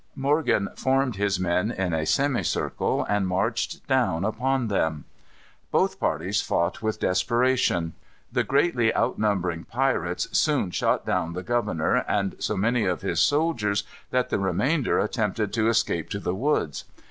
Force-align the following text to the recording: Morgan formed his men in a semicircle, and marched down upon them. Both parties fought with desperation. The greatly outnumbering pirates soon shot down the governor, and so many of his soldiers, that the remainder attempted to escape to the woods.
Morgan 0.15 0.67
formed 0.75 1.17
his 1.17 1.39
men 1.39 1.69
in 1.69 1.93
a 1.93 2.07
semicircle, 2.07 3.03
and 3.03 3.27
marched 3.27 3.85
down 3.87 4.25
upon 4.25 4.67
them. 4.67 5.05
Both 5.69 5.99
parties 5.99 6.41
fought 6.41 6.81
with 6.81 6.99
desperation. 6.99 7.93
The 8.31 8.43
greatly 8.43 8.91
outnumbering 8.95 9.65
pirates 9.65 10.27
soon 10.35 10.71
shot 10.71 11.05
down 11.05 11.33
the 11.33 11.43
governor, 11.43 11.97
and 12.07 12.33
so 12.39 12.57
many 12.57 12.85
of 12.85 13.01
his 13.03 13.19
soldiers, 13.19 13.83
that 14.09 14.29
the 14.29 14.39
remainder 14.39 14.97
attempted 14.97 15.53
to 15.53 15.67
escape 15.67 16.09
to 16.09 16.19
the 16.19 16.33
woods. 16.33 16.85